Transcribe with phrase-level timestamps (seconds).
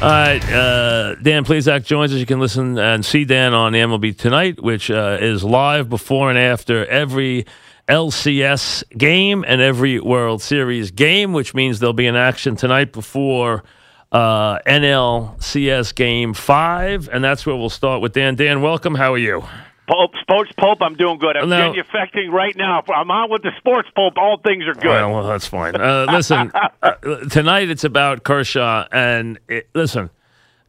[0.00, 2.20] All right, uh, Dan Plesac joins us.
[2.20, 6.38] You can listen and see Dan on MLB Tonight, which uh, is live before and
[6.38, 7.46] after every
[7.88, 13.64] LCS game and every World Series game, which means there'll be an action tonight before
[14.12, 18.36] uh, NLCS Game 5, and that's where we'll start with Dan.
[18.36, 18.94] Dan, welcome.
[18.94, 19.42] How are you?
[19.88, 21.36] Pope, Sports Pope, I'm doing good.
[21.36, 22.82] I'm Now- affecting right now.
[22.94, 24.14] I'm on with the Sports Pope.
[24.16, 24.84] All things are good.
[24.86, 25.74] Well, well, that's fine.
[25.74, 26.52] Uh, listen,
[26.82, 26.92] uh,
[27.30, 30.10] tonight it's about Kershaw, and it, listen,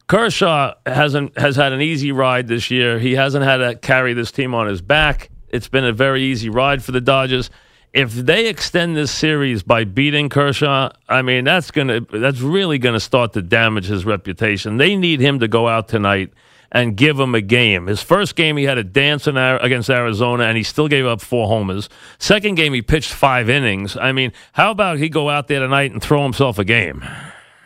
[0.08, 2.98] Kershaw hasn't has had an easy ride this year.
[2.98, 5.30] He hasn't had to carry this team on his back.
[5.50, 7.50] It's been a very easy ride for the Dodgers.
[7.92, 13.00] If they extend this series by beating Kershaw, I mean that's gonna that's really gonna
[13.00, 14.78] start to damage his reputation.
[14.78, 16.32] They need him to go out tonight
[16.72, 17.86] and give him a game.
[17.86, 21.20] His first game, he had a dance in, against Arizona, and he still gave up
[21.20, 21.88] four homers.
[22.18, 23.96] Second game, he pitched five innings.
[23.96, 27.04] I mean, how about he go out there tonight and throw himself a game?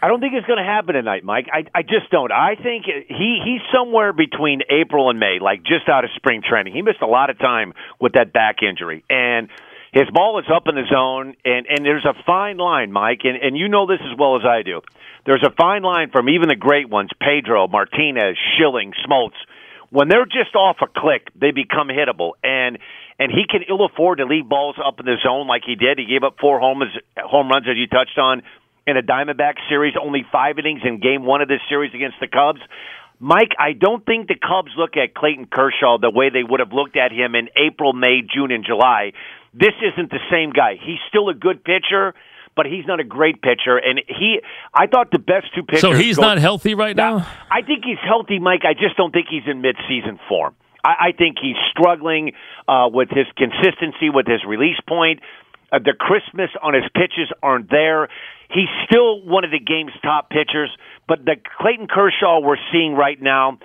[0.02, 1.46] I don't think it's going to happen tonight, Mike.
[1.50, 2.30] I, I just don't.
[2.30, 6.74] I think he he's somewhere between April and May, like just out of spring training.
[6.74, 9.48] He missed a lot of time with that back injury, and
[9.94, 11.36] his ball is up in the zone.
[11.44, 14.42] And and there's a fine line, Mike, and and you know this as well as
[14.44, 14.82] I do.
[15.24, 19.38] There's a fine line from even the great ones, Pedro, Martinez, Schilling, Smoltz.
[19.88, 22.78] When they're just off a click, they become hittable, and
[23.18, 25.98] and he can ill afford to leave balls up in the zone like he did.
[25.98, 28.42] He gave up four homers, home runs, as you touched on
[28.86, 32.26] in a Diamondback series, only five innings in game one of this series against the
[32.26, 32.60] Cubs.
[33.20, 36.72] Mike, I don't think the Cubs look at Clayton Kershaw the way they would have
[36.72, 39.12] looked at him in April, May, June, and July.
[39.54, 40.74] This isn't the same guy.
[40.84, 42.14] He's still a good pitcher,
[42.56, 43.76] but he's not a great pitcher.
[43.78, 44.40] And he,
[44.74, 45.80] I thought the best two pitchers.
[45.80, 47.26] So he's go- not healthy right now?
[47.50, 48.62] I think he's healthy, Mike.
[48.64, 50.54] I just don't think he's in midseason form.
[50.84, 52.32] I, I think he's struggling
[52.68, 55.20] uh, with his consistency, with his release point.
[55.72, 58.08] Uh, the crispness on his pitches aren't there.
[58.50, 60.70] He's still one of the game's top pitchers,
[61.08, 63.58] but the Clayton Kershaw we're seeing right now,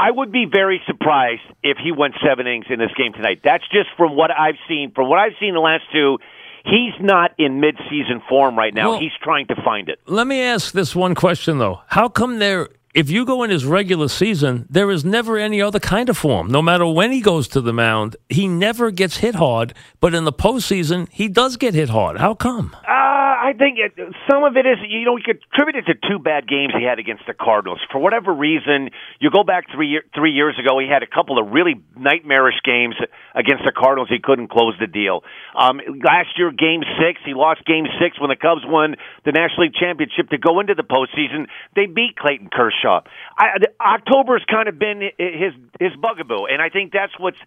[0.00, 3.40] I would be very surprised if he went seven innings in this game tonight.
[3.42, 4.92] That's just from what I've seen.
[4.94, 6.18] From what I've seen the last two,
[6.64, 8.90] he's not in midseason form right now.
[8.90, 9.98] Well- he's trying to find it.
[10.06, 11.80] Let me ask this one question, though.
[11.88, 15.80] How come there, if you go in his regular season, there is never any other
[15.80, 16.48] kind of form?
[16.48, 20.24] No matter when he goes to the mound, he never gets hit hard, but in
[20.24, 22.18] the postseason, he does get hit hard.
[22.18, 22.76] How come?
[22.86, 22.90] Uh,
[23.38, 23.94] I think it,
[24.28, 26.84] some of it is you know you could attribute it to two bad games he
[26.84, 27.78] had against the Cardinals.
[27.92, 28.90] For whatever reason,
[29.20, 32.60] you go back three year, three years ago, he had a couple of really nightmarish
[32.64, 32.96] games
[33.34, 34.08] against the Cardinals.
[34.10, 35.22] He couldn't close the deal.
[35.54, 39.66] Um, last year, Game Six, he lost Game Six when the Cubs won the National
[39.66, 41.46] League Championship to go into the postseason.
[41.76, 43.02] They beat Clayton Kershaw.
[43.38, 47.38] I, October's kind of been his his bugaboo, and I think that's what's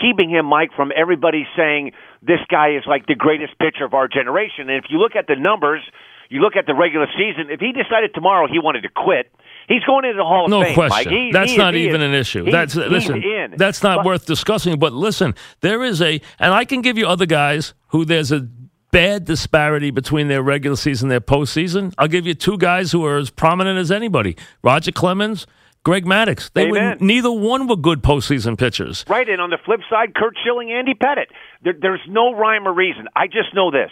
[0.00, 1.92] keeping him, Mike, from everybody saying
[2.22, 4.68] this guy is like the greatest pitcher of our generation.
[4.68, 5.82] And if you look at the numbers,
[6.28, 7.50] you look at the regular season.
[7.50, 9.32] If he decided tomorrow he wanted to quit,
[9.68, 10.68] he's going into the Hall of Fame.
[10.68, 11.12] No question.
[11.12, 12.50] He- that's he- not he even is- an issue.
[12.50, 13.22] that's listen.
[13.56, 14.78] That's not But- worth discussing.
[14.78, 18.46] But listen, there is a, and I can give you other guys who there's a
[18.92, 21.92] bad disparity between their regular season and their postseason.
[21.98, 25.46] I'll give you two guys who are as prominent as anybody: Roger Clemens,
[25.84, 26.50] Greg Maddux.
[26.54, 29.04] They were, neither one were good postseason pitchers.
[29.08, 31.26] Right, and on the flip side, Curt Schilling, Andy Pettitte.
[31.62, 33.06] There, there's no rhyme or reason.
[33.14, 33.90] I just know this.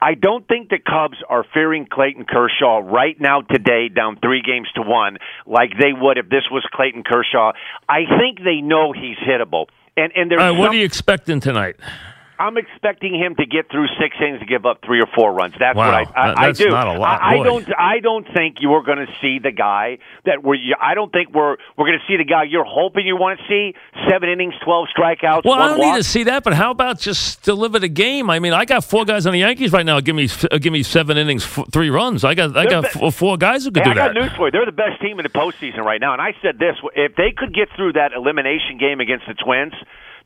[0.00, 4.68] I don't think the Cubs are fearing Clayton Kershaw right now today, down three games
[4.76, 7.52] to one, like they would if this was Clayton Kershaw.
[7.88, 9.66] I think they know he's hittable.
[9.96, 11.76] And and there's right, what some- are you expecting tonight?
[12.38, 15.54] I'm expecting him to get through six innings to give up three or four runs.
[15.58, 16.68] That's Wow, what I, I, that- I do.
[16.68, 17.68] not a lot, I, I don't.
[17.78, 20.56] I don't think you are going to see the guy that we're.
[20.80, 23.44] I don't think we're we're going to see the guy you're hoping you want to
[23.48, 23.74] see.
[24.08, 25.42] Seven innings, twelve strikeouts.
[25.44, 25.94] Well, I don't walk.
[25.94, 28.30] need to see that, but how about just deliver the game?
[28.30, 30.00] I mean, I got four guys on the Yankees right now.
[30.00, 32.24] Give me, uh, give me seven innings, f- three runs.
[32.24, 34.20] I got, I They're got be- four guys who could Hey, do I got that.
[34.20, 34.50] news for you.
[34.52, 36.12] They're the best team in the postseason right now.
[36.12, 39.74] And I said this: if they could get through that elimination game against the Twins,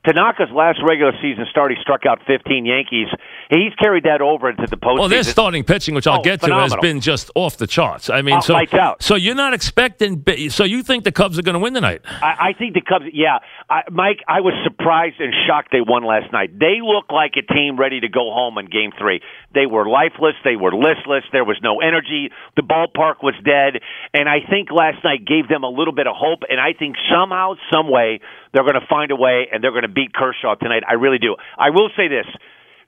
[0.06, 3.06] Tanaka's last regular season start, he struck out 15 Yankees.
[3.50, 4.98] He's carried that over into the postseason.
[4.98, 8.10] Well, their starting pitching, which I'll Oh, get to, has been just off the charts.
[8.10, 10.24] I mean, Uh, so so you're not expecting.
[10.50, 12.00] So you think the Cubs are going to win tonight?
[12.04, 13.04] I, I think the Cubs.
[13.12, 13.38] Yeah,
[13.70, 16.58] I, Mike, I was surprised and shocked they won last night.
[16.58, 19.20] They looked like a team ready to go home in Game Three.
[19.54, 20.34] They were lifeless.
[20.44, 21.22] They were listless.
[21.32, 22.30] There was no energy.
[22.56, 23.80] The ballpark was dead,
[24.14, 26.40] and I think last night gave them a little bit of hope.
[26.48, 28.20] And I think somehow, some way,
[28.52, 30.82] they're going to find a way, and they're going to beat Kershaw tonight.
[30.88, 31.36] I really do.
[31.58, 32.26] I will say this.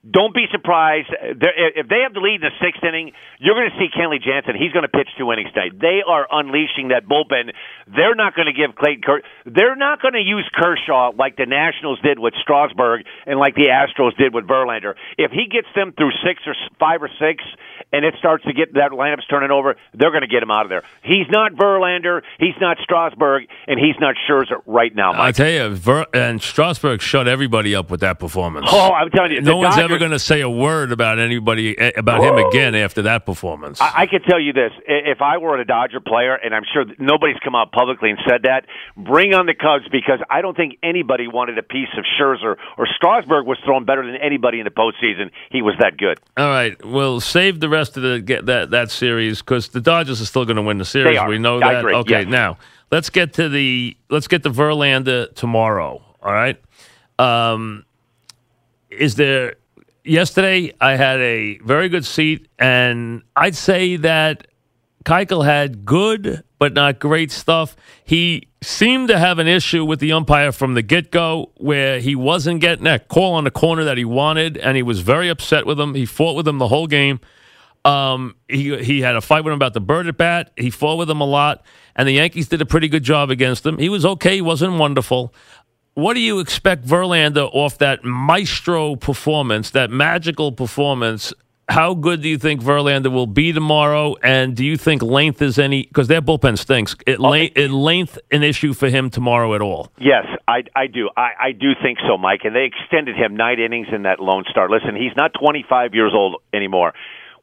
[0.09, 3.13] Don't be surprised if they have the lead in the sixth inning.
[3.39, 4.55] You're going to see Kenley Jansen.
[4.55, 5.79] He's going to pitch two innings tonight.
[5.79, 7.53] They are unleashing that bullpen.
[7.87, 9.01] They're not going to give Clayton.
[9.01, 13.55] Ker- they're not going to use Kershaw like the Nationals did with Strasburg and like
[13.55, 14.93] the Astros did with Verlander.
[15.17, 17.43] If he gets them through six or five or six,
[17.91, 20.63] and it starts to get that lineup's turning over, they're going to get him out
[20.65, 20.83] of there.
[21.01, 22.21] He's not Verlander.
[22.39, 25.13] He's not Strasburg, and he's not Scherzer right now.
[25.13, 25.19] Mike.
[25.21, 28.67] I tell you, Ver- and Strasburg shut everybody up with that performance.
[28.69, 31.77] Oh, I'm telling you, no one's Dodgers, ever going to say a word about anybody
[31.77, 33.79] eh, about him again after that performance.
[33.81, 36.85] I, I can tell you this: if I were a Dodger player, and I'm sure
[36.99, 38.65] nobody's come out publicly and said that,
[38.97, 42.87] bring on the Cubs because I don't think anybody wanted a piece of Scherzer or
[42.95, 45.31] Strasburg was thrown better than anybody in the postseason.
[45.51, 46.19] He was that good.
[46.37, 50.21] All right, we'll save the rest of the get that that series because the Dodgers
[50.21, 51.19] are still going to win the series.
[51.27, 51.85] We know that.
[51.85, 52.29] Okay, yes.
[52.29, 52.57] now
[52.91, 56.01] let's get to the let's get to Verlander tomorrow.
[56.21, 56.61] All right.
[57.19, 57.85] Um,
[58.89, 59.55] is there?
[60.05, 64.47] Yesterday, I had a very good seat, and I'd say that
[65.03, 67.75] Keuchel had good but not great stuff.
[68.03, 72.15] He seemed to have an issue with the umpire from the get go, where he
[72.15, 75.65] wasn't getting that call on the corner that he wanted, and he was very upset
[75.65, 75.95] with him.
[75.95, 77.19] He fought with him the whole game.
[77.83, 80.51] Um, he he had a fight with him about the bird at bat.
[80.57, 81.63] He fought with him a lot,
[81.95, 83.77] and the Yankees did a pretty good job against him.
[83.77, 84.35] He was okay.
[84.35, 85.33] He wasn't wonderful.
[85.95, 91.33] What do you expect Verlander off that maestro performance, that magical performance?
[91.69, 94.17] How good do you think Verlander will be tomorrow?
[94.21, 96.97] And do you think length is any because their bullpen stinks?
[97.07, 97.45] It, okay.
[97.45, 99.89] it length an issue for him tomorrow at all?
[99.97, 101.09] Yes, I, I do.
[101.15, 102.41] I, I do think so, Mike.
[102.43, 104.69] And they extended him nine innings in that Lone Star.
[104.69, 106.91] Listen, he's not 25 years old anymore.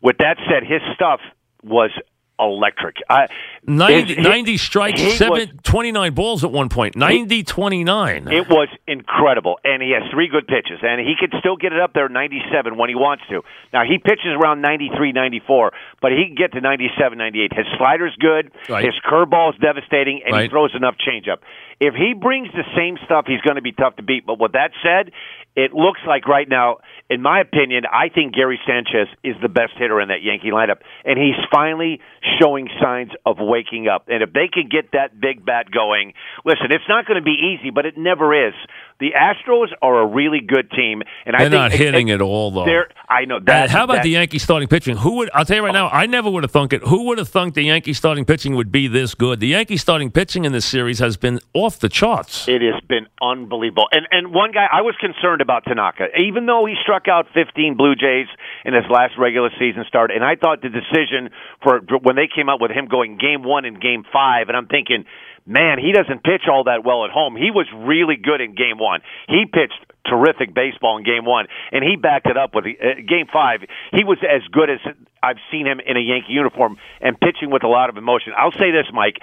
[0.03, 1.21] With that said, his stuff
[1.65, 1.91] was
[2.39, 2.97] electric.
[3.09, 3.29] I,
[3.65, 6.97] 90, his, 90 strikes, seven, was, 29 balls at one point.
[6.97, 8.29] 90 29.
[8.33, 9.59] It was incredible.
[9.63, 10.81] And he has three good pitches.
[10.83, 13.43] And he can still get it up there 97 when he wants to.
[13.73, 17.53] Now, he pitches around 93, 94, but he can get to 97, 98.
[17.55, 18.51] His slider's good.
[18.69, 18.85] Right.
[18.85, 20.43] His curveball is devastating, and right.
[20.45, 21.39] he throws enough changeup.
[21.79, 24.27] If he brings the same stuff, he's going to be tough to beat.
[24.27, 25.13] But with that said,
[25.55, 26.79] it looks like right now,
[27.11, 30.81] in my opinion, I think Gary Sanchez is the best hitter in that Yankee lineup,
[31.05, 32.01] and he's finally
[32.41, 34.07] showing signs of waking up.
[34.09, 36.15] And if they can get that big bat going,
[36.47, 38.55] listen, it's not going to be easy, but it never is.
[39.03, 42.53] The Astros are a really good team, and they're I think not hitting it, all
[42.53, 42.85] though.
[43.09, 43.69] I know that.
[43.69, 44.97] How about that, the Yankee starting pitching?
[44.97, 45.31] Who would?
[45.35, 45.89] I'll tell you right now.
[45.89, 46.83] I never would have thunk it.
[46.87, 49.41] Who would have thunk the Yankee starting pitching would be this good?
[49.41, 52.47] The Yankee starting pitching in this series has been off the charts.
[52.47, 53.89] It has been unbelievable.
[53.91, 57.77] And and one guy I was concerned about Tanaka, even though he struck out 15
[57.77, 58.29] Blue Jays
[58.65, 62.49] in his last regular season start, and I thought the decision for when they came
[62.49, 65.05] out with him going game one and game five, and I'm thinking
[65.47, 67.37] man, he doesn't pitch all that well at home.
[67.37, 69.01] He was really good in game one.
[69.29, 73.27] He pitched terrific baseball in game one, and he backed it up with uh, game
[73.33, 73.61] five.
[73.93, 74.79] He was as good as
[75.23, 78.33] I've seen him in a Yankee uniform and pitching with a lot of emotion.
[78.37, 79.17] I'll say this, Mike.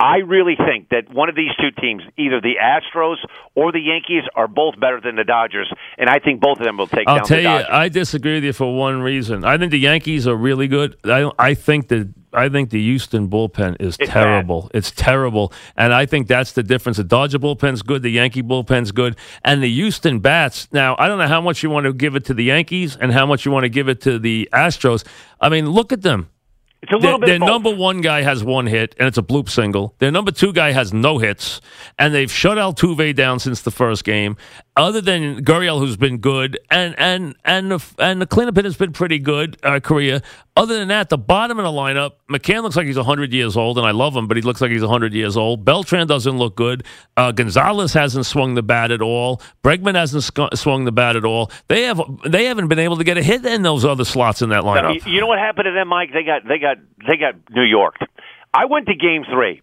[0.00, 3.16] I really think that one of these two teams, either the Astros
[3.54, 6.76] or the Yankees, are both better than the Dodgers, and I think both of them
[6.78, 7.68] will take I'll down tell the you, Dodgers.
[7.70, 9.44] I disagree with you for one reason.
[9.44, 10.96] I think the Yankees are really good.
[11.04, 14.62] I I think that I think the Houston bullpen is It's terrible.
[14.62, 14.70] bad.
[14.74, 16.96] It's terrible, and I think that's the difference.
[16.98, 20.68] The Dodger bullpen's good, the Yankee bullpen's good, and the Houston bats.
[20.72, 23.12] Now, I don't know how much you want to give it to the Yankees and
[23.12, 25.04] how much you want to give it to the Astros.
[25.40, 26.28] I mean, look at them.
[26.82, 27.48] It's a little their, bit their both.
[27.48, 29.94] number one guy has one hit, and it's a bloop single.
[30.00, 31.62] Their number two guy has no hits,
[31.98, 34.36] and they've shut Altuve down since the first game.
[34.76, 38.76] Other than Gurriel, who's been good, and and and the, and the cleanup hit has
[38.76, 40.20] been pretty good, uh, Correa.
[40.56, 43.78] Other than that, the bottom of the lineup, McCann looks like he's 100 years old,
[43.78, 45.64] and I love him, but he looks like he's 100 years old.
[45.64, 46.84] Beltran doesn't look good.
[47.16, 49.40] Uh, Gonzalez hasn't swung the bat at all.
[49.62, 51.52] Bregman hasn't sc- swung the bat at all.
[51.68, 54.48] They have they haven't been able to get a hit in those other slots in
[54.48, 54.94] that lineup.
[55.06, 56.12] You- You know what happened to them, Mike?
[56.12, 57.94] They got they got they got New York.
[58.52, 59.62] I went to Game Three,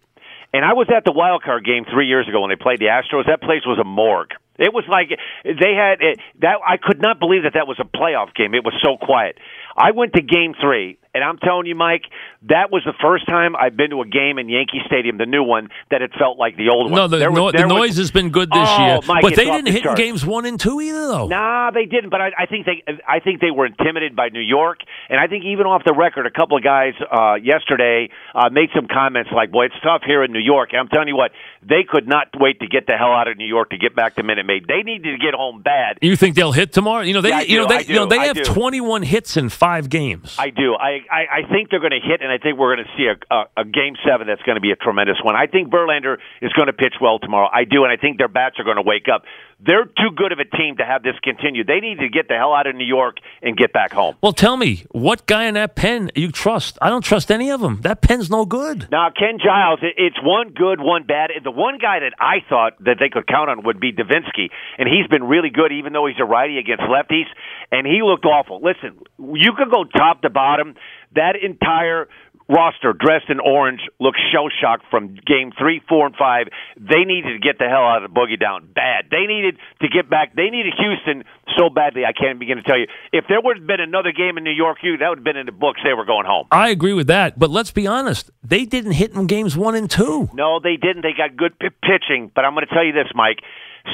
[0.52, 2.92] and I was at the wild card game three years ago when they played the
[2.92, 3.26] Astros.
[3.26, 4.32] That place was a morgue.
[4.58, 5.08] It was like
[5.44, 6.60] they had it, that.
[6.66, 8.54] I could not believe that that was a playoff game.
[8.54, 9.38] It was so quiet.
[9.76, 12.04] I went to Game Three, and I'm telling you, Mike,
[12.48, 15.42] that was the first time I've been to a game in Yankee Stadium, the new
[15.42, 16.98] one, that it felt like the old one.
[17.00, 19.22] No, the, was- no, the there was- noise has been good this Oh, year, Mike,
[19.22, 21.26] but they didn't the hit in games one and two either, though.
[21.28, 22.10] Nah, they didn't.
[22.10, 24.78] But I, I think they, I think they were intimidated by New York,
[25.08, 28.70] and I think even off the record, a couple of guys uh, yesterday uh, made
[28.74, 31.32] some comments like, "Boy, it's tough here in New York." And I'm telling you what,
[31.62, 34.16] they could not wait to get the hell out of New York to get back
[34.16, 34.66] to Minute Maid.
[34.66, 35.98] They needed to get home bad.
[36.00, 37.02] You think they'll hit tomorrow?
[37.02, 39.88] You know they, Yeah, you know they, you know they have 21 hits in five
[39.88, 40.36] games.
[40.38, 40.74] I do.
[40.74, 43.06] I, I, I think they're going to hit, and I think we're going to see
[43.06, 45.36] a, a, a game seven that's going to be a tremendous one.
[45.36, 47.48] I think Verlander is going to pitch well tomorrow.
[47.52, 49.24] I do, and I think their bats are going to wake up.
[49.64, 51.62] They're too good of a team to have this continue.
[51.64, 54.16] They need to get the hell out of New York and get back home.
[54.20, 56.78] Well, tell me, what guy in that pen you trust?
[56.82, 57.80] I don't trust any of them.
[57.82, 58.88] That pen's no good.
[58.90, 61.30] Now, Ken Giles, it's one good, one bad.
[61.44, 64.88] The one guy that I thought that they could count on would be Devenski, and
[64.88, 67.26] he's been really good, even though he's a righty against lefties,
[67.70, 68.60] and he looked awful.
[68.62, 70.74] Listen, you could go top to bottom.
[71.14, 72.08] That entire
[72.52, 76.48] roster dressed in orange looks shell shocked from game three, four, and five.
[76.76, 79.06] They needed to get the hell out of the boogie down bad.
[79.10, 80.36] They needed to get back.
[80.36, 81.24] They needed Houston
[81.56, 82.04] so badly.
[82.04, 82.86] I can't begin to tell you.
[83.12, 85.36] If there would have been another game in New York, you that would have been
[85.36, 85.80] in the books.
[85.82, 86.46] They were going home.
[86.50, 88.30] I agree with that, but let's be honest.
[88.44, 90.28] They didn't hit in games one and two.
[90.34, 91.02] No, they didn't.
[91.02, 93.40] They got good p- pitching, but I'm going to tell you this, Mike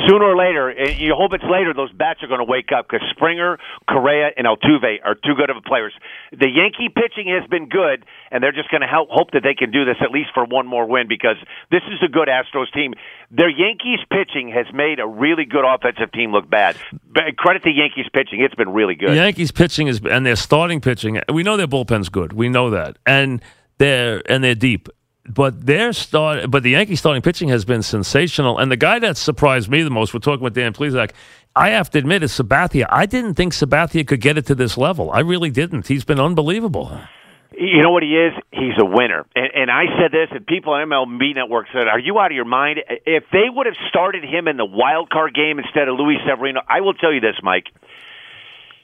[0.07, 2.88] sooner or later, and you hope it's later, those bats are going to wake up
[2.88, 5.92] because Springer, Correa, and Altuve are too good of players.
[6.30, 9.71] The Yankee pitching has been good, and they're just going to hope that they can
[9.71, 11.37] do this at least for one more win because
[11.71, 12.95] this is a good Astros team.
[13.30, 16.76] Their Yankees pitching has made a really good offensive team look bad.
[17.11, 19.11] But credit the Yankees pitching; it's been really good.
[19.11, 21.21] The Yankees pitching is, and their starting pitching.
[21.33, 22.33] We know their bullpen's good.
[22.33, 23.42] We know that, and
[23.78, 24.88] they're and they're deep
[25.28, 28.58] but their start, but the Yankees starting pitching has been sensational.
[28.58, 31.11] And the guy that surprised me the most, we're talking with Dan Plesac,
[31.54, 32.87] I have to admit, is Sabathia.
[32.88, 35.11] I didn't think Sabathia could get it to this level.
[35.11, 35.87] I really didn't.
[35.87, 37.00] He's been unbelievable.
[37.52, 38.32] You know what he is?
[38.52, 39.26] He's a winner.
[39.35, 42.37] And, and I said this, and people on MLB Network said, "Are you out of
[42.37, 45.99] your mind?" If they would have started him in the wild card game instead of
[45.99, 47.66] Luis Severino, I will tell you this, Mike.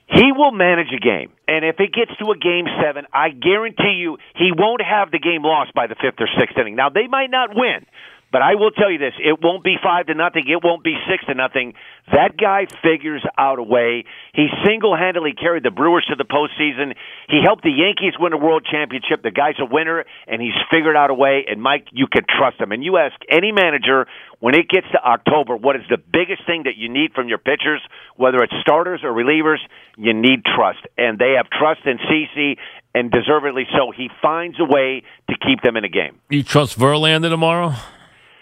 [0.06, 1.32] He will manage a game.
[1.48, 5.18] And if it gets to a game seven, I guarantee you he won't have the
[5.18, 6.76] game lost by the fifth or sixth inning.
[6.76, 7.86] Now, they might not win,
[8.34, 10.50] but I will tell you this: it won't be five to nothing.
[10.50, 11.74] It won't be six to nothing.
[12.10, 14.06] That guy figures out a way.
[14.34, 16.96] He single-handedly carried the Brewers to the postseason.
[17.28, 19.22] He helped the Yankees win a World Championship.
[19.22, 21.46] The guy's a winner, and he's figured out a way.
[21.48, 22.72] And Mike, you can trust him.
[22.72, 24.08] And you ask any manager
[24.40, 27.38] when it gets to October, what is the biggest thing that you need from your
[27.38, 27.80] pitchers,
[28.16, 29.62] whether it's starters or relievers?
[29.96, 32.56] You need trust, and they have trust in CC,
[32.96, 33.92] and deservedly so.
[33.96, 36.18] He finds a way to keep them in a game.
[36.30, 37.74] You trust Verlander tomorrow?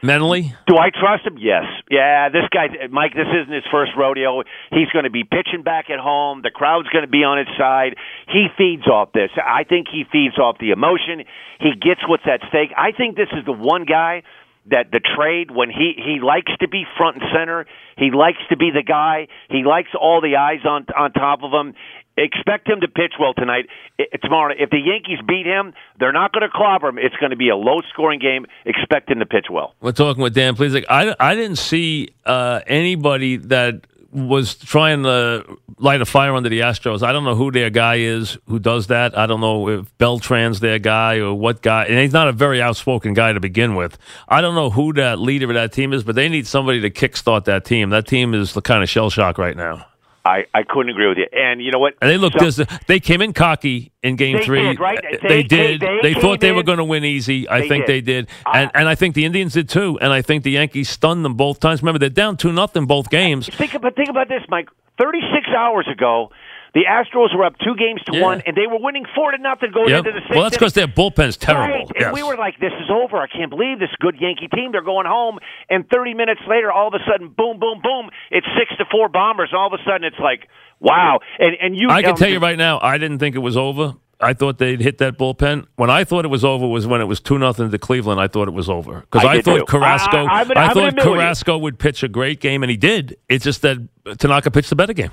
[0.03, 0.55] Mentally?
[0.67, 1.39] Do I trust him?
[1.39, 1.65] Yes.
[1.91, 4.43] Yeah, this guy, Mike, this isn't his first rodeo.
[4.71, 6.43] He's going to be pitching back at home.
[6.43, 7.97] The crowd's going to be on his side.
[8.29, 9.31] He feeds off this.
[9.37, 11.25] I think he feeds off the emotion.
[11.61, 12.71] He gets what's at stake.
[12.77, 14.23] I think this is the one guy
[14.71, 17.67] that the trade when he he likes to be front and center
[17.99, 21.51] he likes to be the guy he likes all the eyes on on top of
[21.51, 21.75] him
[22.17, 23.67] expect him to pitch well tonight
[24.23, 24.55] tomorrow.
[24.59, 26.99] If the Yankees beat him, they're not going to clobber him.
[26.99, 28.47] It's going to be a low scoring game.
[28.65, 29.75] Expect him to pitch well.
[29.81, 30.75] We're talking with Dan Please.
[30.89, 36.61] I, I didn't see uh, anybody that was trying to light a fire under the
[36.61, 37.03] Astros.
[37.03, 39.17] I don't know who their guy is who does that.
[39.17, 41.85] I don't know if Beltran's their guy or what guy.
[41.85, 43.97] And he's not a very outspoken guy to begin with.
[44.29, 46.91] I don't know who that leader of that team is, but they need somebody to
[46.91, 47.89] kickstart that team.
[47.91, 49.87] That team is the kind of shell shock right now.
[50.25, 51.27] I, I couldn't agree with you.
[51.33, 51.95] And you know what?
[52.01, 54.63] And they looked so, they came in cocky in game they three.
[54.63, 55.01] Did, right?
[55.23, 55.81] They, they did.
[55.81, 56.57] They, they thought they in.
[56.57, 57.49] were going to win easy.
[57.49, 57.89] I think did.
[57.89, 58.29] they did.
[58.53, 59.99] And and I think the Indians did too.
[60.01, 61.83] And I think the Yankees stunned them both times.
[61.83, 63.49] Remember, they're down two nothing both games.
[63.49, 64.69] Think about think about this, Mike.
[65.01, 66.31] Thirty six hours ago,
[66.75, 68.23] the Astros were up two games to Yeah.
[68.23, 69.99] one, and they were winning four to nothing going Yep.
[70.07, 70.31] into the sixth.
[70.35, 70.93] Well, that's because inning.
[70.95, 71.87] their bullpen's terrible.
[71.87, 72.03] Right.
[72.05, 73.19] And we were like, this is over.
[73.19, 74.73] I can't believe this good Yankee team.
[74.73, 75.39] They're going home.
[75.69, 78.11] And 30 minutes later, all of a sudden, boom, boom, boom.
[78.31, 79.51] It's six to four bombers.
[79.55, 80.49] All of a sudden, it's like,
[80.81, 81.21] wow.
[81.39, 83.57] And and you, I can um, tell you right now, I didn't think it was
[83.57, 83.95] over.
[84.25, 85.67] I thought they'd hit that bullpen.
[85.75, 88.21] When I thought it was over was when it was two nothing to Cleveland.
[88.21, 89.65] I thought it was over because I I, thought too.
[89.67, 90.17] Carrasco.
[90.19, 91.13] I- I- I'm I I'm thought admit with you.
[91.15, 93.17] Carrasco would pitch a great game, and he did.
[93.29, 93.79] It's just that
[94.19, 95.11] Tanaka pitched the better game.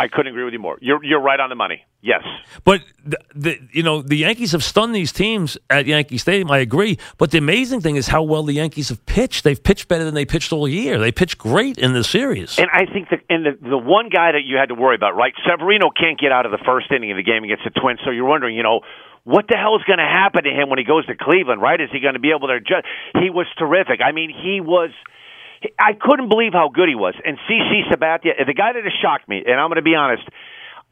[0.00, 0.78] I couldn't agree with you more.
[0.80, 1.84] You're you're right on the money.
[2.02, 2.22] Yes.
[2.64, 6.50] But the, the you know the Yankees have stunned these teams at Yankee Stadium.
[6.50, 6.98] I agree.
[7.16, 9.42] But the amazing thing is how well the Yankees have pitched.
[9.42, 10.98] They've pitched better than they pitched all year.
[10.98, 12.58] They pitched great in this series.
[12.58, 15.16] And I think that and the the one guy that you had to worry about,
[15.16, 15.34] right?
[15.48, 18.10] Severino can't get out of the first inning of the game against the Twins, so
[18.10, 18.80] you're wondering, you know,
[19.24, 21.80] what the hell is going to happen to him when he goes to Cleveland, right?
[21.80, 22.86] Is he going to be able to adjust?
[23.14, 24.00] He was terrific.
[24.00, 24.90] I mean, he was.
[25.78, 27.14] I couldn't believe how good he was.
[27.24, 30.22] And CC Sabathia, the guy that has shocked me, and I'm going to be honest,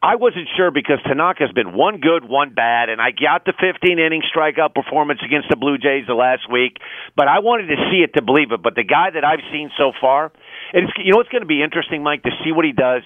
[0.02, 3.98] I wasn't sure because Tanaka's been one good, one bad, and I got the 15
[3.98, 6.76] inning strikeout performance against the Blue Jays the last week,
[7.16, 8.62] but I wanted to see it to believe it.
[8.62, 10.32] But the guy that I've seen so far,
[10.74, 13.02] and it's, you know what's going to be interesting, Mike, to see what he does.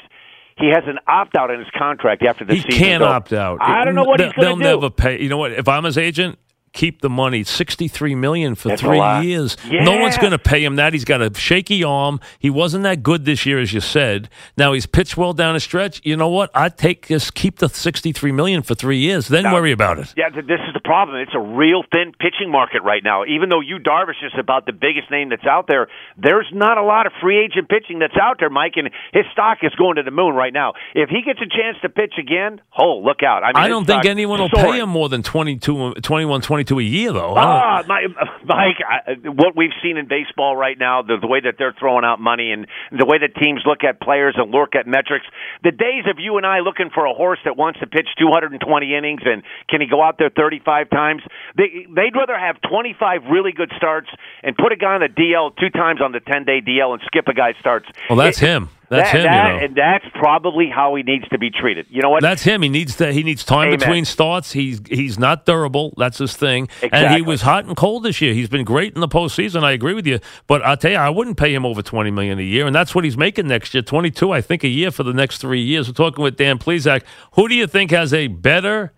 [0.57, 2.73] He has an opt out in his contract after the he season.
[2.73, 3.59] He can't so opt out.
[3.63, 4.63] I don't know what They- he's going to do.
[4.63, 5.23] They'll never pay.
[5.23, 5.53] You know what?
[5.53, 6.39] If I'm his agent,
[6.73, 7.45] keep the money.
[7.45, 9.57] Sixty-three million for That's three years.
[9.69, 9.85] Yeah.
[9.85, 10.93] No one's going to pay him that.
[10.93, 12.21] He's got a shaky arm.
[12.39, 14.29] He wasn't that good this year, as you said.
[14.57, 16.01] Now he's pitched well down the stretch.
[16.05, 16.51] You know what?
[16.55, 17.31] I'd take this.
[17.31, 19.29] Keep the sixty-three million for three years.
[19.29, 20.15] Then worry about it.
[20.17, 21.19] Yeah, this is the problem.
[21.19, 23.25] It's a real thin pitching market right now.
[23.25, 26.83] Even though you Darvish is about the biggest name that's out there, there's not a
[26.83, 30.03] lot of free agent pitching that's out there, Mike, and his stock is going to
[30.03, 30.75] the moon right now.
[30.95, 33.43] If he gets a chance to pitch again, oh, look out.
[33.43, 34.73] I, mean, I don't think anyone will soaring.
[34.73, 37.35] pay him more than 22, 21, 22 a year, though.
[37.37, 38.07] Ah, my,
[38.45, 42.05] Mike, I, what we've seen in baseball right now, the, the way that they're throwing
[42.05, 45.27] out money and the way that teams look at players and look at metrics,
[45.63, 48.95] the days of you and I looking for a horse that wants to pitch 220
[48.95, 51.23] innings and can he go out there 35 times,
[51.57, 54.09] they, they'd rather have 25 really good starts
[54.43, 57.03] and put a guy on the DL two times on the 10 day DL and
[57.07, 57.87] skip a guy's starts.
[58.09, 58.69] Well, that's It- him.
[58.91, 59.65] That's that, him, that- you know.
[59.65, 61.87] And that's probably how he needs to be treated.
[61.89, 62.23] You know what?
[62.23, 62.63] That's him.
[62.63, 63.13] He needs to.
[63.13, 63.79] He needs time Amen.
[63.79, 64.51] between starts.
[64.53, 65.95] He's he's not durable.
[65.97, 66.69] That's his thing.
[66.93, 68.35] And he was hot and cold this year.
[68.35, 69.63] He's been great in the postseason.
[69.63, 70.19] I agree with you.
[70.49, 72.93] But I'll tell you, I wouldn't pay him over twenty million a year, and that's
[72.95, 73.83] what he's making next year.
[73.83, 75.87] Twenty two, I think, a year for the next three years.
[75.89, 77.03] We're talking with Dan Plesac.
[77.35, 78.93] Who do you think has a better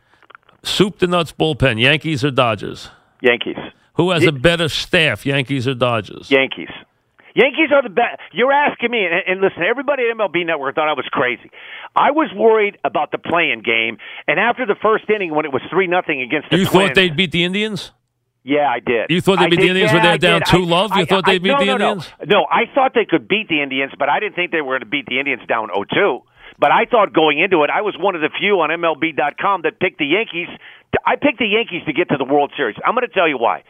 [0.62, 2.88] soup to nuts bullpen, Yankees or Dodgers?
[3.20, 3.56] Yankees.
[3.96, 6.30] Who has a better staff, Yankees or Dodgers?
[6.30, 6.70] Yankees.
[7.34, 8.20] Yankees are the best.
[8.32, 11.50] You're asking me, and, and listen, everybody at MLB Network thought I was crazy.
[11.96, 13.98] I was worried about the playing game,
[14.28, 16.94] and after the first inning, when it was three nothing against the You Twins, thought
[16.94, 17.92] they'd beat the Indians?
[18.44, 19.06] yeah, I did.
[19.08, 20.90] You thought they'd beat the Indians yeah, when they were down two I- love?
[20.96, 21.90] You I- thought they'd beat no, the no, no.
[21.92, 22.12] Indians?
[22.26, 24.80] No, I thought they could beat the Indians, but I didn't think they were going
[24.80, 26.22] to beat the Indians down 0-2.
[26.58, 29.80] But I thought going into it, I was one of the few on MLB.com that
[29.80, 30.48] picked the Yankees.
[31.06, 32.76] I picked the Yankees to get to the World Series.
[32.84, 33.64] I'm going to tell you why.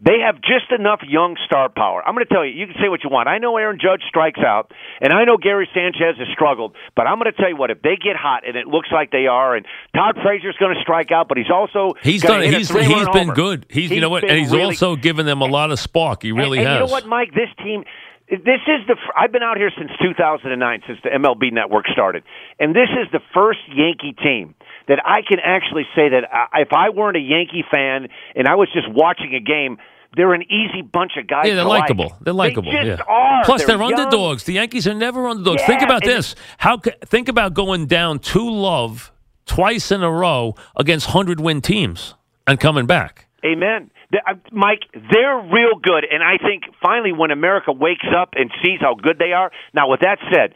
[0.00, 2.06] They have just enough young star power.
[2.06, 3.28] I'm going to tell you, you can say what you want.
[3.28, 7.18] I know Aaron Judge strikes out, and I know Gary Sanchez has struggled, but I'm
[7.18, 9.56] going to tell you what, if they get hot, and it looks like they are,
[9.56, 12.42] and Todd Frazier's going to strike out, but he's also He's done.
[12.42, 13.66] He's he's been good.
[13.68, 16.22] He's, you know what, and he's really also given them a lot of spark.
[16.22, 16.80] He really and, and has.
[16.80, 17.34] you know what, Mike?
[17.34, 17.82] This team.
[18.30, 18.94] This is the.
[19.16, 22.22] I've been out here since 2009, since the MLB Network started,
[22.60, 24.54] and this is the first Yankee team
[24.88, 28.56] that I can actually say that I, if I weren't a Yankee fan and I
[28.56, 29.78] was just watching a game,
[30.16, 31.46] they're an easy bunch of guys.
[31.46, 31.82] Yeah, they're to like.
[31.82, 32.16] likable.
[32.20, 32.72] They're likable.
[32.72, 33.14] They just yeah.
[33.14, 33.44] are.
[33.44, 33.92] Plus, they're, young.
[33.94, 34.44] underdogs.
[34.44, 35.62] The Yankees are never underdogs.
[35.64, 36.34] think about this.
[36.58, 39.12] How think about going down to love
[39.44, 42.14] twice in a row against hundred win teams
[42.46, 43.26] and coming back.
[43.44, 43.90] Amen.
[44.12, 48.80] Uh, Mike, they're real good, and I think finally when America wakes up and sees
[48.80, 49.50] how good they are.
[49.74, 50.54] Now, with that said,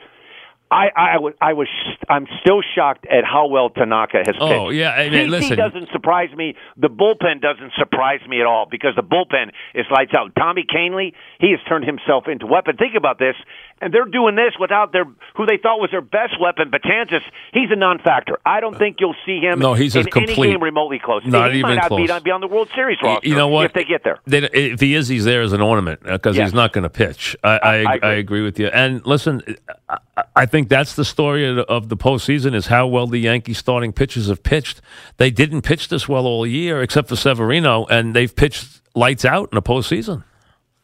[0.72, 1.68] I I was I was
[2.08, 4.58] I'm still shocked at how well Tanaka has oh, pitched.
[4.60, 5.56] Oh, yeah, I mean, listen.
[5.56, 6.56] doesn't surprise me.
[6.78, 10.32] The bullpen doesn't surprise me at all because the bullpen is lights out.
[10.36, 12.76] Tommy Kahnle, he has turned himself into a weapon.
[12.78, 13.36] Think about this,
[13.82, 15.04] and they're doing this without their
[15.36, 17.20] who they thought was their best weapon, Betances.
[17.52, 18.38] He's a non-factor.
[18.46, 19.58] I don't think you'll see him.
[19.58, 21.22] No, he's a in complete- any game remotely close.
[21.26, 22.06] Not he even might not close.
[22.06, 23.28] be on, be on the World Series roster.
[23.28, 23.66] you know what?
[23.66, 24.18] If they get there.
[24.26, 26.48] They, if he is, he's there as an ornament uh, because Yes.
[26.48, 27.36] he's not going to pitch.
[27.44, 28.18] I, I, I I, agree.
[28.20, 28.68] agree with you.
[28.68, 29.42] And listen,
[29.88, 29.98] I,
[30.36, 34.28] I think that's the story of, the postseason is how well the Yankees starting pitchers
[34.28, 34.80] have pitched.
[35.16, 39.48] They didn't pitch this well all year, except for Severino, and they've pitched lights out
[39.52, 40.24] in the postseason.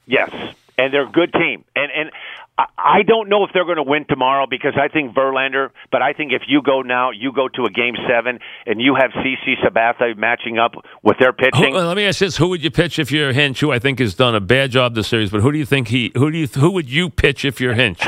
[0.07, 0.31] Yes,
[0.79, 1.65] and they're a good team.
[1.77, 2.11] And and
[2.57, 5.71] I- I don't know if they're going to win tomorrow because I think Verlander.
[5.93, 8.97] But I think if you go now, you go to a game seven, and you
[8.97, 11.73] have CC Sabathia matching up with their pitching.
[11.73, 13.61] Who, uh, let me ask this: Who would you pitch if you're Hinch?
[13.61, 15.89] Who I think has done a bad job this series, but who do you think
[15.89, 16.11] he?
[16.17, 16.47] Who do you?
[16.49, 18.01] Who would you pitch if you're Hinch?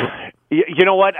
[0.50, 1.14] You know what?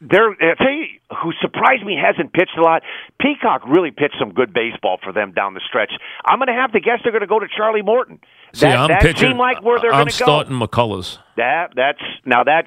[0.00, 2.82] They're I uh, tell you uh, who surprised me hasn't pitched a lot.
[3.20, 5.92] Peacock really pitched some good baseball for them down the stretch.
[6.26, 8.20] I'm going to have to guess they're going to go to Charlie Morton.
[8.54, 9.28] See, that I'm that pitching.
[9.30, 10.24] seemed like where they're I'm going to go.
[10.24, 11.18] starting McCullers.
[11.36, 12.64] That that's now that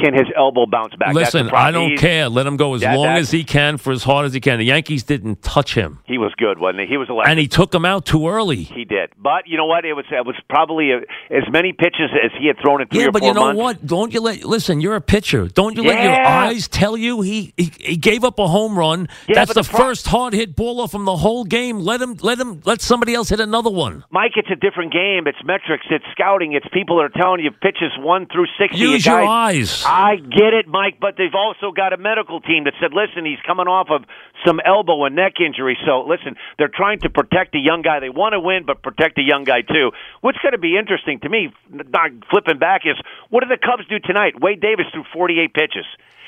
[0.00, 1.12] can his elbow bounce back?
[1.12, 1.50] Listen.
[1.50, 2.28] I don't He's- care.
[2.30, 4.58] Let him go as That- long as he can for as hard as he can.
[4.58, 6.86] The Yankees didn't touch him, He was good, wasn't he?
[6.86, 7.30] He was electric.
[7.30, 8.62] and he took him out too early.
[8.62, 9.84] He did, but you know what?
[9.84, 10.98] It was it was probably a,
[11.30, 13.58] as many pitches as he had thrown in three Yeah, or but you know months.
[13.60, 13.86] what?
[13.86, 14.80] Don't you let listen?
[14.80, 15.46] You're a pitcher.
[15.48, 19.08] Don't you let your eyes tell you he, he he gave up a home run?
[19.28, 21.78] Yeah, That's the, the pro- first hard hit ball off him the whole game.
[21.80, 24.04] Let him let him let somebody else hit another one.
[24.10, 25.26] Mike, it's a different game.
[25.26, 25.86] It's metrics.
[25.90, 26.52] It's scouting.
[26.52, 28.78] It's people that are telling you pitches one through sixty.
[28.78, 29.82] Use your eyes.
[29.86, 33.40] I get it, Mike, but they've also got a medical team that said, listen, he's
[33.46, 34.04] coming off of
[34.46, 35.76] some elbow and neck injury.
[35.86, 38.00] So, listen, they're trying to protect a young guy.
[38.00, 39.92] They want to win, but protect a young guy, too.
[40.20, 42.96] What's going to be interesting to me, not flipping back, is
[43.30, 44.40] what do the Cubs do tonight?
[44.40, 45.86] Wade Davis threw 48 pitches.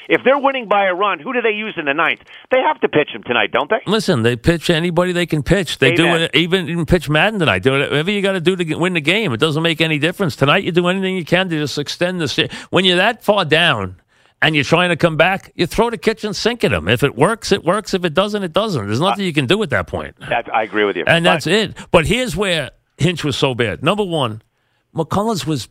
[0.09, 2.21] If they're winning by a run, who do they use in the ninth?
[2.51, 3.81] They have to pitch him tonight, don't they?
[3.87, 5.79] Listen, they pitch anybody they can pitch.
[5.79, 6.35] They do it.
[6.35, 7.63] Even even pitch Maddon tonight.
[7.63, 9.33] Do whatever you got to do to win the game.
[9.33, 10.65] It doesn't make any difference tonight.
[10.65, 12.49] You do anything you can to just extend the.
[12.71, 13.97] When you're that far down
[14.43, 16.89] and you're trying to come back, you throw the kitchen sink at them.
[16.89, 17.95] If it works, it works.
[17.95, 18.87] If it doesn't, it doesn't.
[18.87, 20.17] There's nothing you can do at that point.
[20.21, 21.05] That, I agree with you.
[21.07, 21.77] And But- that's it.
[21.91, 23.83] But here's where Hinch was so bad.
[23.83, 24.43] Number one,
[24.95, 25.69] McCullers was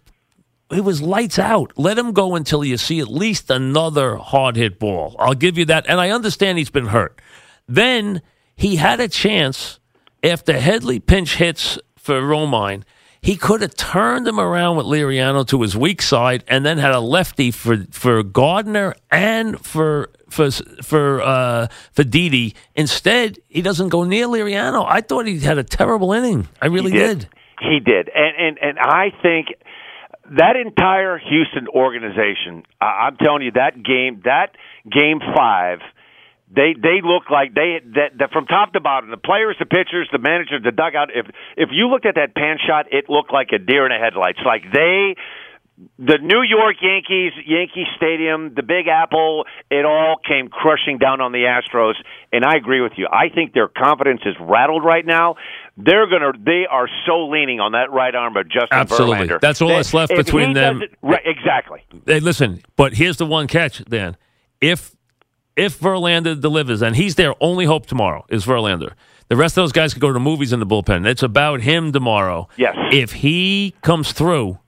[0.74, 1.72] he was lights out.
[1.76, 5.16] Let him go until you see at least another hard hit ball.
[5.20, 5.86] I'll give you that.
[5.88, 7.22] And I understand he's been hurt.
[7.68, 8.22] Then
[8.56, 9.80] he had a chance
[10.24, 12.84] after Headley pinch hits for Romine.
[13.22, 16.92] He could have turned him around with Liriano to his weak side, and then had
[16.92, 22.54] a lefty for for Gardner and for for for uh, for Didi.
[22.76, 24.86] Instead, he doesn't go near Liriano.
[24.88, 26.48] I thought he had a terrible inning.
[26.62, 27.20] I really he did.
[27.20, 27.30] did.
[27.62, 29.48] He did, and and and I think
[30.38, 32.64] that entire Houston organization.
[32.82, 34.56] I'm telling you, that game, that
[34.90, 35.80] game five
[36.54, 40.08] they they look like they that, that from top to bottom, the players, the pitchers,
[40.12, 41.10] the manager, the dugout.
[41.14, 41.26] If
[41.58, 44.40] if you looked at that pan shot, it looked like a deer in the headlights.
[44.46, 45.16] Like they
[46.00, 51.34] the New York Yankees, Yankee Stadium, the Big Apple, it all came crushing down on
[51.34, 51.96] the Astros.
[52.32, 53.08] And I agree with you.
[53.12, 55.36] I think their confidence is rattled right now.
[55.78, 56.32] They're gonna.
[56.40, 59.42] They are so leaning on that right arm of Justin Absolutely, Verlander.
[59.42, 60.82] that's all That that's left between them.
[61.02, 61.82] Right, exactly.
[62.06, 64.16] Hey, listen, but here's the one catch, Dan.
[64.62, 64.96] If
[65.58, 68.94] if Verlander delivers, and he's their only hope tomorrow is Verlander.
[69.28, 71.06] The rest of those guys could go to movies in the bullpen.
[71.08, 72.48] It's about him tomorrow.
[72.58, 72.76] Yes.
[72.92, 74.60] If he comes through,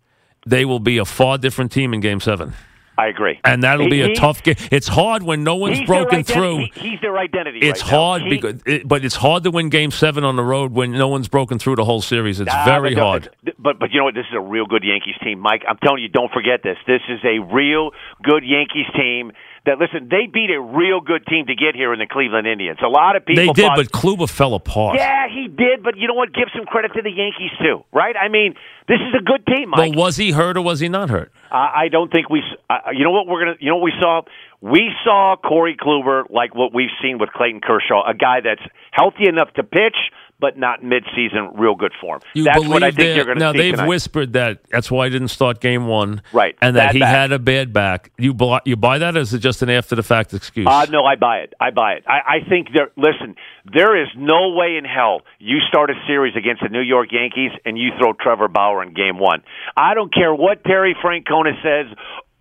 [0.49, 2.53] they will be a far different team in Game Seven,
[2.97, 3.39] I agree.
[3.43, 4.55] and that'll He- be a he- tough game.
[4.71, 6.57] It's hard when no one's broken through.
[6.57, 7.59] he- he's their identity.
[7.59, 10.71] It's right hard, because, it, but it's hard to win Game Seven on the road
[10.73, 12.39] when no one's broken through the whole series.
[12.39, 13.29] It's Ah, very but, hard.
[13.59, 14.15] But but you know what?
[14.15, 15.63] This is a real good Yankees team, Mike.
[15.67, 16.77] I'm telling you, don't forget this.
[16.87, 17.91] This is a real
[18.23, 19.31] good Yankees team.
[19.67, 22.79] That listen, they beat a real good team to get here in the Cleveland Indians.
[22.83, 24.95] A lot of people They did, thought, but Kluber fell apart.
[24.97, 25.83] yeah, he did.
[25.83, 26.33] But you know what?
[26.33, 28.15] Give some credit to the Yankees too, right?
[28.15, 28.55] I mean,
[28.87, 29.95] this is a good team, Well, Mike.
[29.97, 31.31] was he hurt or was he not hurt?
[31.51, 32.39] I I don't think we.
[32.39, 33.57] s- Uh, you know what we're gonna.
[33.59, 34.21] You know what we saw.
[34.61, 39.27] We saw Corey Kluber like what we've seen with Clayton Kershaw, a guy that's healthy
[39.27, 39.97] enough to pitch,
[40.39, 42.21] but not mid-season real good form.
[42.33, 43.87] You that's believe what I think you're going to now they've tonight.
[43.87, 46.55] whispered that that's why he didn't start game one, Right.
[46.61, 47.09] And that Bad he back.
[47.15, 48.11] had a bad back.
[48.17, 50.67] You buy, you buy that as just an after the fact excuse?
[50.69, 51.53] Uh, no, I buy it.
[51.59, 52.03] I buy it.
[52.07, 52.89] I, I think there.
[52.95, 57.09] Listen, there is no way in hell you start a series against the New York
[57.11, 59.43] Yankees and you throw Trevor Bauer in Game One.
[59.75, 61.97] I don't care what Terry Francona says.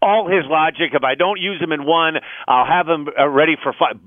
[0.07, 0.91] All his logic.
[0.95, 2.15] If I don't use him in one,
[2.47, 3.99] I'll have him uh, ready for five.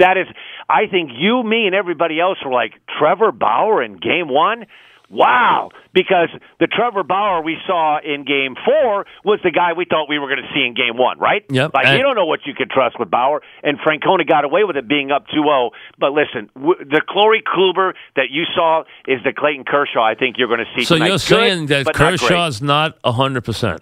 [0.00, 0.26] That is,
[0.68, 4.66] I think you, me, and everybody else were like Trevor Bauer in Game One.
[5.10, 6.28] Wow, because
[6.60, 10.26] the Trevor Bauer we saw in Game Four was the guy we thought we were
[10.28, 11.46] going to see in Game One, right?
[11.48, 11.70] Yep.
[11.72, 14.64] Like And- you don't know what you can trust with Bauer, and Francona got away
[14.64, 15.70] with it being up 2-0.
[15.98, 20.02] But listen, w- the Corey Kluber that you saw is the Clayton Kershaw.
[20.04, 20.84] I think you're going to see.
[20.84, 21.06] so tonight.
[21.06, 22.20] you're Good, saying that not great.
[22.20, 23.80] Kershaw's not hundred percent?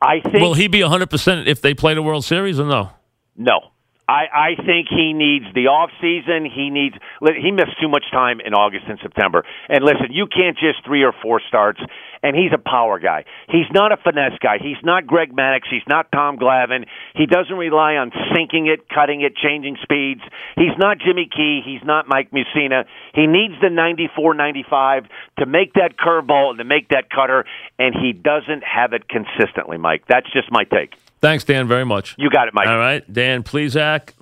[0.00, 2.90] I think Will he be hundred percent if they play the World Series or no?
[3.36, 3.70] No.
[4.08, 6.46] I, I think he needs the off season.
[6.46, 9.44] He needs he missed too much time in August and September.
[9.68, 11.80] And listen, you can't just three or four starts.
[12.22, 13.24] And he's a power guy.
[13.48, 14.58] He's not a finesse guy.
[14.60, 15.62] He's not Greg Maddux.
[15.70, 16.86] He's not Tom Glavine.
[17.14, 20.22] He doesn't rely on sinking it, cutting it, changing speeds.
[20.56, 21.60] He's not Jimmy Key.
[21.64, 22.84] He's not Mike Mussina.
[23.14, 25.04] He needs the 94, 95
[25.38, 27.44] to make that curveball and to make that cutter.
[27.78, 30.04] And he doesn't have it consistently, Mike.
[30.08, 30.94] That's just my take.
[31.20, 32.14] Thanks, Dan, very much.
[32.18, 32.68] You got it, Mike.
[32.68, 34.10] All right, Dan Plesac,